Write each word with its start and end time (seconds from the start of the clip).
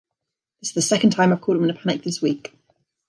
This 0.59 0.69
is 0.69 0.73
the 0.73 0.81
second 0.81 1.11
time 1.11 1.29
I 1.29 1.35
have 1.35 1.41
called 1.41 1.59
him 1.59 1.65
in 1.65 1.69
a 1.69 1.75
panic 1.75 2.01
this 2.01 2.23
week. 2.23 2.57